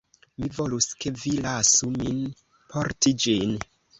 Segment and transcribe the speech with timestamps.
[0.43, 2.23] Mi volus, ke vi lasu min
[2.73, 3.57] porti ĝin.